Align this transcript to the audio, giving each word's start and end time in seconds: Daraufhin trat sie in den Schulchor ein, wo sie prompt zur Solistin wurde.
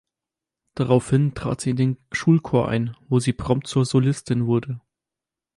Daraufhin 0.73 1.35
trat 1.35 1.61
sie 1.61 1.69
in 1.69 1.75
den 1.75 1.97
Schulchor 2.11 2.67
ein, 2.67 2.97
wo 3.07 3.19
sie 3.19 3.33
prompt 3.33 3.67
zur 3.67 3.85
Solistin 3.85 4.47
wurde. 4.47 4.81